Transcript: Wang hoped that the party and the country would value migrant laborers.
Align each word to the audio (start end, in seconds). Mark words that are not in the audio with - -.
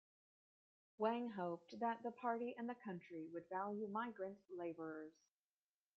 Wang 0.97 1.29
hoped 1.37 1.79
that 1.79 2.01
the 2.01 2.09
party 2.09 2.55
and 2.57 2.67
the 2.67 2.73
country 2.73 3.27
would 3.31 3.47
value 3.51 3.87
migrant 3.87 4.39
laborers. 4.49 5.13